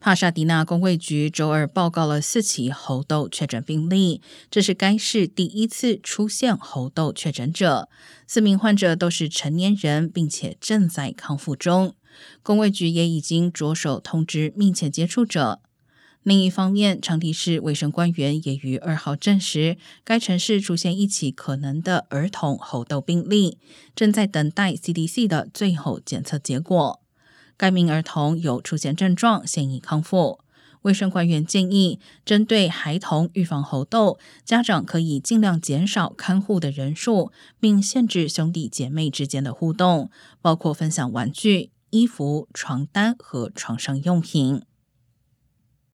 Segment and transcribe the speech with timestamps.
[0.00, 7.88] 帕沙迪纳公卫局周二报告了四起猴痘确诊病例，这是该市第一次出现猴痘确诊者。
[8.24, 11.96] 四名患者都是成年人，并且正在康复中。
[12.44, 15.60] 公卫局也已经着手通知密切接触者。
[16.22, 23.58] 另一方面，长堤市卫生官员也于二号证实，该城市出现一起可能的儿童猴痘病例，
[23.96, 27.00] 正在等待 CDC 的最后检测结果。
[27.58, 30.38] 该名儿童有出现症状，现已康复。
[30.82, 40.08] 卫生官员建议，针对孩童预防猴痘，家长可以尽量减少看护的人数，并限制兄弟姐妹之间的互动，
[40.40, 44.62] 包括分享玩具、衣服、床单和床上用品。